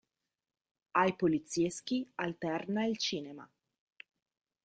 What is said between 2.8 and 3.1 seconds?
il